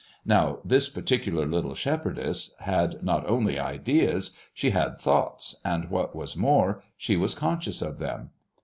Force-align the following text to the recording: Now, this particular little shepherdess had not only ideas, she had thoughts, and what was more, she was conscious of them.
Now, 0.25 0.57
this 0.65 0.89
particular 0.89 1.45
little 1.45 1.75
shepherdess 1.75 2.55
had 2.61 3.03
not 3.03 3.23
only 3.29 3.59
ideas, 3.59 4.31
she 4.51 4.71
had 4.71 4.97
thoughts, 4.99 5.61
and 5.63 5.91
what 5.91 6.15
was 6.15 6.35
more, 6.35 6.81
she 6.97 7.15
was 7.15 7.35
conscious 7.35 7.83
of 7.83 7.99
them. 7.99 8.31